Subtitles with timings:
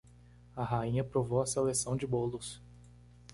[0.55, 2.59] A rainha provou a seleção de bolos.